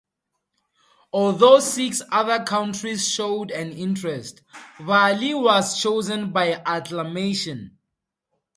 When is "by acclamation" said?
6.31-7.77